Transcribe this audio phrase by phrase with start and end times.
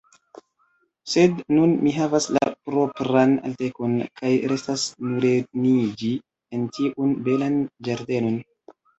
[1.15, 6.09] Sed nun mi havas la propran altecon, kaj restas nureniĝi
[6.59, 8.41] en tiun belan ĝardenon.